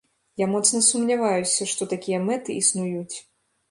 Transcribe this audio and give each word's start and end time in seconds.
Я 0.43 0.47
моцна 0.53 0.81
сумняваюся, 0.87 1.69
што 1.75 1.91
такія 1.95 2.25
мэты 2.29 2.61
існуюць. 2.67 3.15